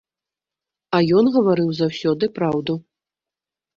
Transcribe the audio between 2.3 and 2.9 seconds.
праўду.